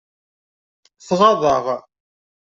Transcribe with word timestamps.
Tɣaḍ-aɣ. 1.07 1.65